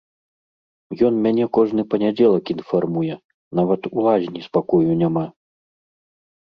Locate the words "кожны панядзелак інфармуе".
1.59-3.15